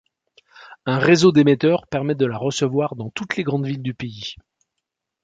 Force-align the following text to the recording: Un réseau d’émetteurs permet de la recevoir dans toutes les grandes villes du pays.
Un 0.87 0.97
réseau 0.97 1.31
d’émetteurs 1.31 1.85
permet 1.85 2.15
de 2.15 2.25
la 2.25 2.35
recevoir 2.35 2.95
dans 2.95 3.11
toutes 3.11 3.35
les 3.37 3.43
grandes 3.43 3.67
villes 3.67 3.83
du 3.83 3.93
pays. 3.93 4.33